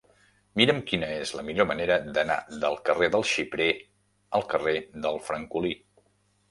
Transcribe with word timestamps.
Mira'm 0.59 0.79
quina 0.91 1.09
és 1.17 1.33
la 1.39 1.43
millor 1.49 1.67
manera 1.73 1.97
d'anar 2.17 2.39
del 2.65 2.81
carrer 2.89 3.13
del 3.17 3.27
Xiprer 3.35 3.71
al 4.41 4.51
carrer 4.57 4.77
del 5.07 5.27
Francolí. 5.31 5.79